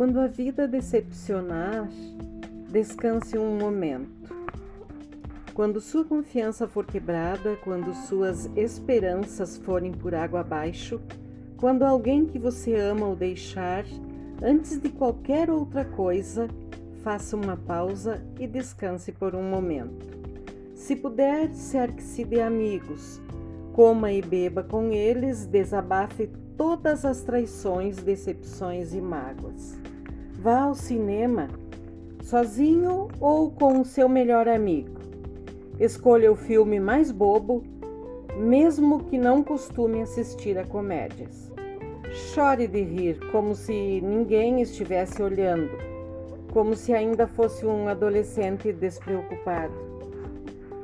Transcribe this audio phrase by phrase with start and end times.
[0.00, 1.86] Quando a vida decepcionar,
[2.72, 4.34] descanse um momento.
[5.52, 10.98] Quando sua confiança for quebrada, quando suas esperanças forem por água abaixo,
[11.58, 13.84] quando alguém que você ama o deixar,
[14.42, 16.48] antes de qualquer outra coisa,
[17.04, 20.06] faça uma pausa e descanse por um momento.
[20.74, 23.20] Se puder, cerque-se de amigos,
[23.74, 29.78] coma e beba com eles, desabafe todas as traições, decepções e mágoas.
[30.42, 31.48] Vá ao cinema,
[32.22, 34.98] sozinho ou com o seu melhor amigo.
[35.78, 37.62] Escolha o filme mais bobo,
[38.38, 41.52] mesmo que não costume assistir a comédias.
[42.32, 45.76] Chore de rir, como se ninguém estivesse olhando,
[46.54, 49.74] como se ainda fosse um adolescente despreocupado.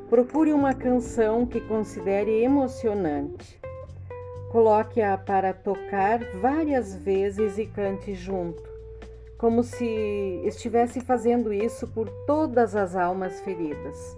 [0.07, 3.59] Procure uma canção que considere emocionante.
[4.51, 8.76] Coloque-a para tocar várias vezes e cante junto
[9.37, 9.85] como se
[10.45, 14.17] estivesse fazendo isso por todas as almas feridas.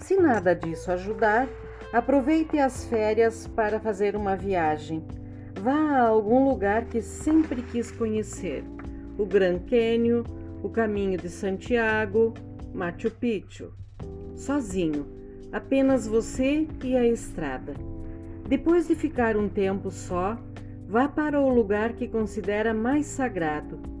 [0.00, 1.48] Se nada disso ajudar,
[1.92, 5.04] aproveite as férias para fazer uma viagem.
[5.60, 8.64] Vá a algum lugar que sempre quis conhecer:
[9.16, 10.24] o Grand Canyon,
[10.62, 12.34] o Caminho de Santiago,
[12.74, 13.72] Machu Picchu.
[14.34, 15.06] Sozinho,
[15.52, 17.72] apenas você e a estrada.
[18.46, 20.36] Depois de ficar um tempo só,
[20.86, 23.95] vá para o lugar que considera mais sagrado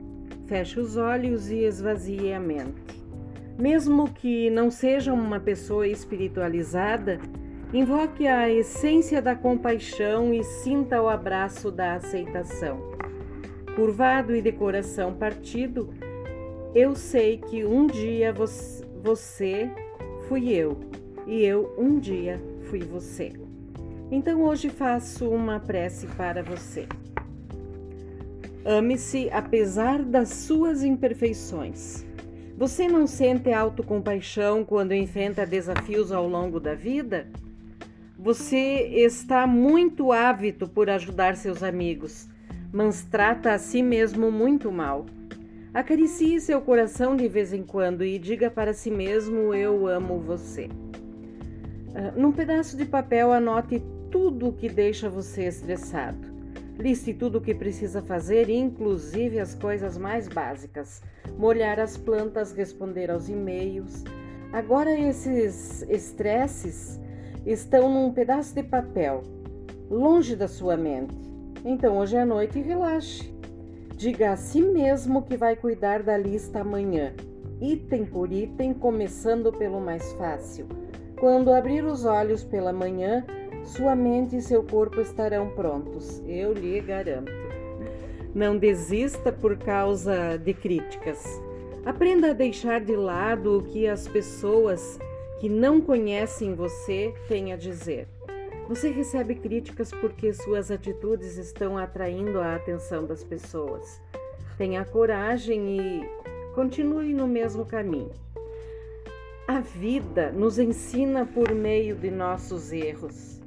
[0.46, 3.04] Feche os olhos e esvazie a mente.
[3.58, 7.18] Mesmo que não seja uma pessoa espiritualizada,
[7.72, 12.78] invoque a essência da compaixão e sinta o abraço da aceitação.
[13.74, 15.92] Curvado e de coração partido,
[16.74, 18.32] eu sei que um dia
[19.02, 19.70] você
[20.28, 20.78] fui eu
[21.26, 23.32] e eu um dia fui você.
[24.10, 26.86] Então hoje faço uma prece para você.
[28.68, 32.04] Ame-se apesar das suas imperfeições.
[32.58, 37.28] Você não sente autocompaixão quando enfrenta desafios ao longo da vida?
[38.18, 42.28] Você está muito ávido por ajudar seus amigos,
[42.72, 45.06] mas trata a si mesmo muito mal.
[45.72, 50.64] Acaricie seu coração de vez em quando e diga para si mesmo: Eu amo você.
[50.64, 56.35] Uh, num pedaço de papel, anote tudo o que deixa você estressado.
[56.78, 61.02] Liste tudo o que precisa fazer, inclusive as coisas mais básicas:
[61.38, 64.04] molhar as plantas, responder aos e-mails.
[64.52, 67.00] Agora, esses estresses
[67.46, 69.22] estão num pedaço de papel,
[69.90, 71.16] longe da sua mente.
[71.64, 73.34] Então, hoje à noite, relaxe.
[73.96, 77.14] Diga a si mesmo que vai cuidar da lista amanhã,
[77.60, 80.66] item por item, começando pelo mais fácil.
[81.18, 83.24] Quando abrir os olhos pela manhã,
[83.66, 87.32] sua mente e seu corpo estarão prontos, eu lhe garanto.
[88.34, 91.24] Não desista por causa de críticas.
[91.84, 94.98] Aprenda a deixar de lado o que as pessoas
[95.40, 98.08] que não conhecem você têm a dizer.
[98.68, 104.00] Você recebe críticas porque suas atitudes estão atraindo a atenção das pessoas.
[104.58, 106.10] Tenha coragem e
[106.54, 108.10] continue no mesmo caminho.
[109.46, 113.40] A vida nos ensina por meio de nossos erros.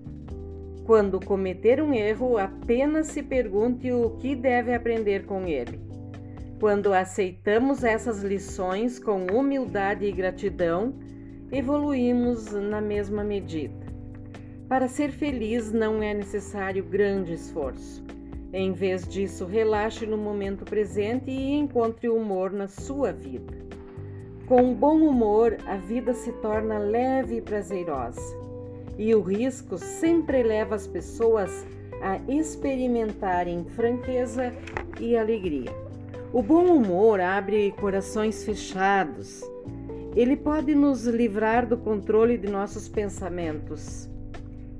[0.89, 5.79] Quando cometer um erro, apenas se pergunte o que deve aprender com ele.
[6.59, 10.95] Quando aceitamos essas lições com humildade e gratidão,
[11.51, 13.85] evoluímos na mesma medida.
[14.67, 18.03] Para ser feliz não é necessário grande esforço.
[18.51, 23.53] Em vez disso, relaxe no momento presente e encontre humor na sua vida.
[24.47, 28.38] Com bom humor, a vida se torna leve e prazerosa
[28.99, 31.65] e o risco sempre leva as pessoas
[32.01, 34.53] a experimentarem franqueza
[34.99, 35.71] e alegria.
[36.33, 39.41] O bom humor abre corações fechados.
[40.17, 44.09] Ele pode nos livrar do controle de nossos pensamentos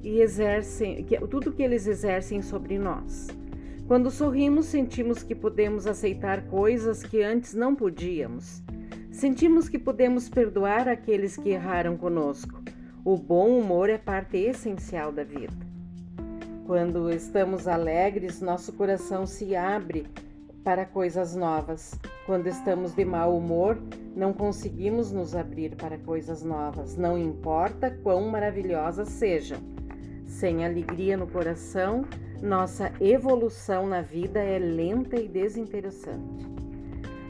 [0.04, 3.28] e exercem tudo que eles exercem sobre nós.
[3.88, 8.62] Quando sorrimos, sentimos que podemos aceitar coisas que antes não podíamos.
[9.12, 12.59] Sentimos que podemos perdoar aqueles que erraram conosco
[13.12, 15.52] o bom humor é parte essencial da vida.
[16.68, 20.06] Quando estamos alegres, nosso coração se abre
[20.64, 22.00] para coisas novas.
[22.28, 23.82] Quando estamos de mau humor,
[24.16, 29.58] não conseguimos nos abrir para coisas novas, não importa quão maravilhosas sejam.
[30.28, 32.06] Sem alegria no coração,
[32.44, 36.46] nossa evolução na vida é lenta e desinteressante.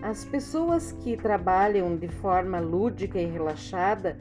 [0.02, 4.20] As pessoas que trabalham de forma lúdica e relaxada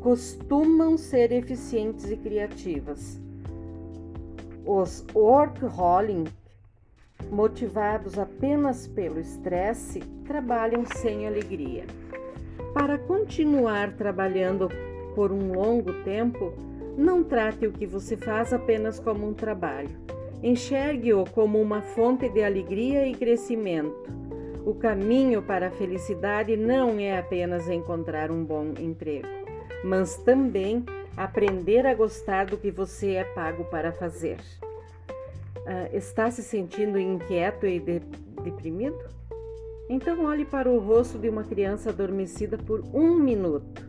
[0.00, 3.20] costumam ser eficientes e criativas.
[4.64, 6.32] Os workaholics
[7.30, 11.84] motivados apenas pelo estresse, trabalham sem alegria.
[12.72, 14.68] Para continuar trabalhando
[15.14, 16.52] por um longo tempo,
[16.96, 19.90] não trate o que você faz apenas como um trabalho.
[20.42, 24.14] Enxergue-o como uma fonte de alegria e crescimento.
[24.64, 29.28] O caminho para a felicidade não é apenas encontrar um bom emprego,
[29.84, 30.84] mas também
[31.16, 34.38] aprender a gostar do que você é pago para fazer.
[35.58, 38.00] Uh, está se sentindo inquieto e de
[38.42, 38.98] deprimido?
[39.88, 43.88] Então olhe para o rosto de uma criança adormecida por um minuto.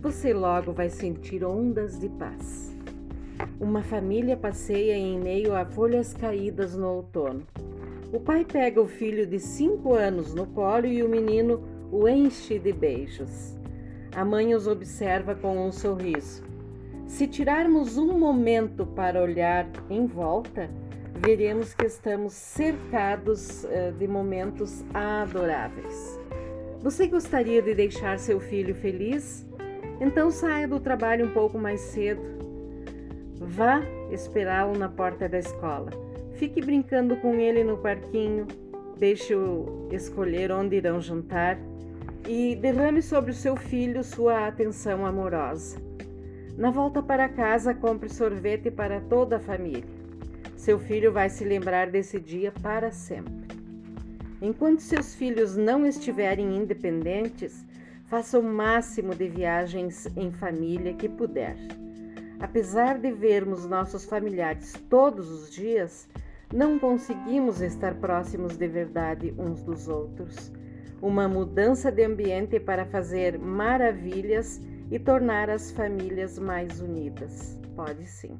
[0.00, 2.76] Você logo vai sentir ondas de paz.
[3.60, 7.42] Uma família passeia em meio a folhas caídas no outono.
[8.12, 12.58] O pai pega o filho de cinco anos no colo e o menino o enche
[12.58, 13.54] de beijos.
[14.14, 16.42] A mãe os observa com um sorriso.
[17.06, 20.68] Se tirarmos um momento para olhar em volta,
[21.14, 26.20] veremos que estamos cercados uh, de momentos adoráveis.
[26.82, 29.46] Você gostaria de deixar seu filho feliz?
[29.98, 32.20] Então saia do trabalho um pouco mais cedo.
[33.36, 33.80] Vá
[34.10, 35.90] esperá-lo na porta da escola.
[36.34, 38.46] Fique brincando com ele no parquinho.
[38.98, 41.58] Deixe-o escolher onde irão jantar
[42.26, 45.76] e derrame sobre o seu filho sua atenção amorosa.
[46.56, 49.84] Na volta para casa, compre sorvete para toda a família.
[50.56, 53.56] Seu filho vai se lembrar desse dia para sempre.
[54.40, 57.64] Enquanto seus filhos não estiverem independentes,
[58.06, 61.56] faça o máximo de viagens em família que puder.
[62.38, 66.08] Apesar de vermos nossos familiares todos os dias,
[66.52, 70.52] não conseguimos estar próximos de verdade uns dos outros.
[71.02, 77.60] Uma mudança de ambiente para fazer maravilhas e tornar as famílias mais unidas.
[77.74, 78.38] Pode sim.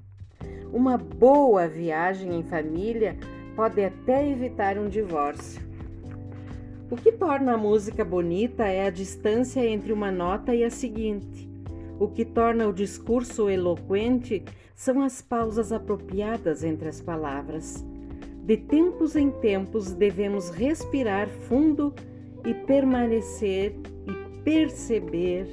[0.73, 3.17] Uma boa viagem em família
[3.57, 5.61] pode até evitar um divórcio.
[6.89, 11.51] O que torna a música bonita é a distância entre uma nota e a seguinte.
[11.99, 17.85] O que torna o discurso eloquente são as pausas apropriadas entre as palavras.
[18.45, 21.93] De tempos em tempos devemos respirar fundo
[22.45, 23.75] e permanecer
[24.07, 25.47] e perceber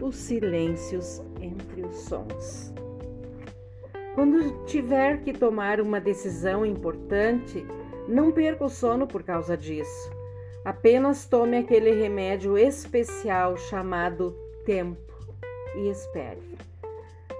[0.00, 2.72] os silêncios entre os sons.
[4.14, 7.64] Quando tiver que tomar uma decisão importante,
[8.08, 10.10] não perca o sono por causa disso.
[10.64, 15.12] Apenas tome aquele remédio especial chamado tempo
[15.76, 16.42] e espere.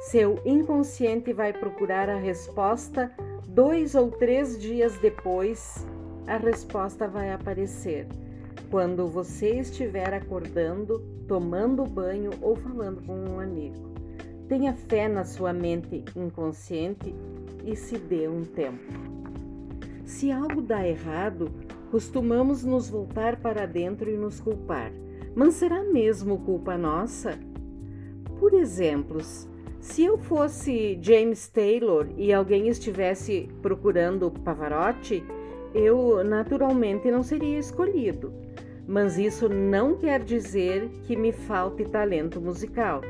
[0.00, 3.12] Seu inconsciente vai procurar a resposta
[3.46, 5.86] dois ou três dias depois.
[6.26, 8.08] A resposta vai aparecer
[8.72, 13.92] quando você estiver acordando, tomando banho ou falando com um amigo.
[14.48, 17.14] Tenha fé na sua mente inconsciente
[17.66, 18.90] e se dê um tempo.
[20.06, 21.52] Se algo dá errado,
[21.90, 24.90] costumamos nos voltar para dentro e nos culpar.
[25.34, 27.38] Mas será mesmo culpa nossa?
[28.40, 29.46] Por exemplos,
[29.80, 35.22] se eu fosse James Taylor e alguém estivesse procurando Pavarotti,
[35.74, 38.41] eu naturalmente não seria escolhido.
[38.86, 43.00] Mas isso não quer dizer que me falte talento musical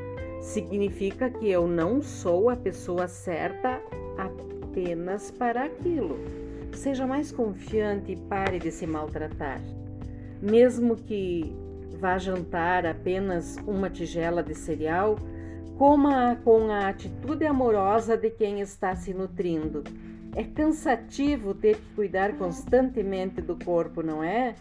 [0.43, 3.81] significa que eu não sou a pessoa certa
[4.17, 6.19] apenas para aquilo.
[6.73, 9.61] Seja mais confiante e pare de se maltratar.
[10.41, 11.55] Mesmo que
[11.97, 15.17] vá jantar apenas uma tigela de cereal,
[15.77, 19.83] coma com a atitude amorosa de quem está se nutrindo.
[20.35, 24.55] É cansativo ter que cuidar constantemente do corpo, não é?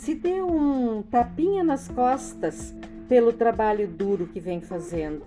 [0.00, 2.74] Se dê um tapinha nas costas
[3.06, 5.26] pelo trabalho duro que vem fazendo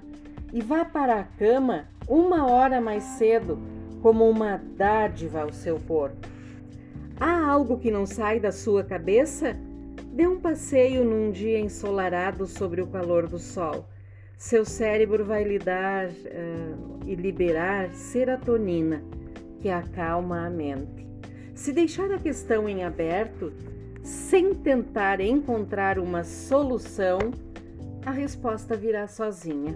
[0.52, 3.60] e vá para a cama uma hora mais cedo
[4.02, 6.28] como uma dádiva ao seu corpo.
[7.20, 9.56] Há algo que não sai da sua cabeça?
[10.12, 13.88] Dê um passeio num dia ensolarado sobre o calor do sol.
[14.40, 19.04] Seu cérebro vai lhe dar uh, e liberar serotonina,
[19.60, 21.08] que acalma a mente.
[21.54, 23.54] Se deixar a questão em aberto,
[24.04, 27.20] sem tentar encontrar uma solução,
[28.06, 29.76] a resposta virá sozinha.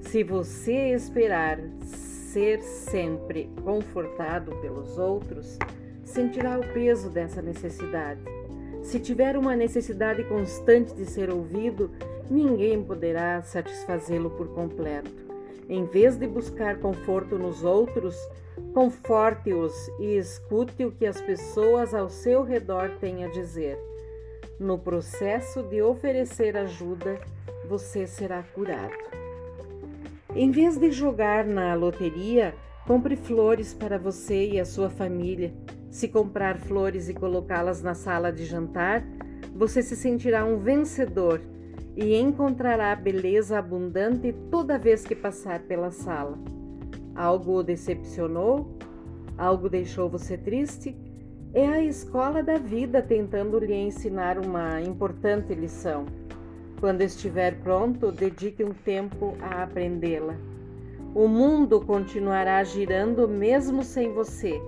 [0.00, 5.58] Se você esperar ser sempre confortado pelos outros,
[6.04, 8.20] sentirá o peso dessa necessidade.
[8.82, 11.90] Se tiver uma necessidade constante de ser ouvido,
[12.30, 15.27] ninguém poderá satisfazê-lo por completo.
[15.68, 18.16] Em vez de buscar conforto nos outros,
[18.72, 23.78] conforte-os e escute o que as pessoas ao seu redor têm a dizer.
[24.58, 27.20] No processo de oferecer ajuda,
[27.68, 28.96] você será curado.
[30.34, 32.54] Em vez de jogar na loteria,
[32.86, 35.52] compre flores para você e a sua família.
[35.90, 39.04] Se comprar flores e colocá-las na sala de jantar,
[39.54, 41.40] você se sentirá um vencedor
[42.00, 46.38] e encontrará beleza abundante toda vez que passar pela sala.
[47.12, 48.78] Algo o decepcionou?
[49.36, 50.96] Algo deixou você triste?
[51.52, 56.06] É a escola da vida tentando lhe ensinar uma importante lição.
[56.78, 60.36] Quando estiver pronto, dedique um tempo a aprendê-la.
[61.12, 64.62] O mundo continuará girando mesmo sem você.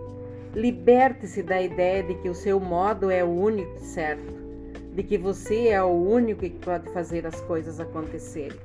[0.52, 4.49] Liberte-se da ideia de que o seu modo é o único certo,
[4.94, 8.58] de que você é o único que pode fazer as coisas acontecerem.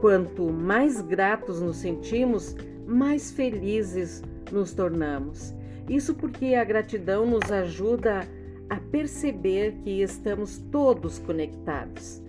[0.00, 2.54] Quanto mais gratos nos sentimos,
[2.86, 5.54] mais felizes nos tornamos.
[5.88, 8.26] Isso porque a gratidão nos ajuda
[8.68, 12.22] a perceber que estamos todos conectados.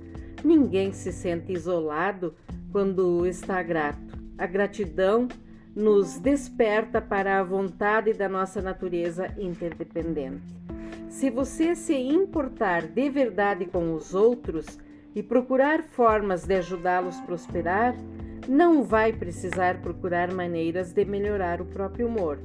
[0.44, 2.36] Ninguém se sente isolado
[2.72, 4.18] quando está grato.
[4.38, 5.28] A gratidão
[5.76, 10.65] nos desperta para a vontade da nossa natureza interdependente.
[11.16, 14.66] Se você se importar de verdade com os outros
[15.16, 17.96] e procurar formas de ajudá-los prosperar,
[18.50, 22.38] não vai precisar procurar maneiras de melhorar o próprio humor.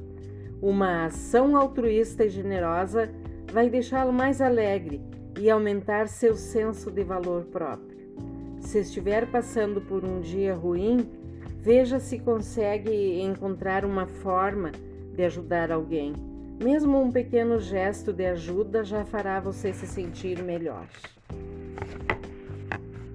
[0.61, 3.11] Uma ação altruísta e generosa
[3.51, 5.01] vai deixá-lo mais alegre
[5.37, 7.99] e aumentar seu senso de valor próprio.
[8.61, 11.09] Se estiver passando por um dia ruim,
[11.59, 14.71] veja se consegue encontrar uma forma
[15.13, 16.30] de ajudar alguém.
[16.61, 20.85] Mesmo um pequeno gesto de ajuda já fará você se sentir melhor.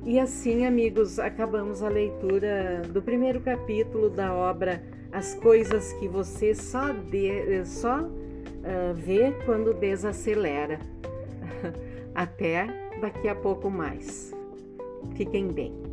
[0.04, 6.56] E assim, amigos, acabamos a leitura do primeiro capítulo da obra As Coisas que Você
[6.56, 10.80] Só, de, só uh, Vê Quando Desacelera.
[12.16, 12.66] Até
[13.00, 14.34] daqui a pouco mais.
[15.14, 15.86] Fiquem bem.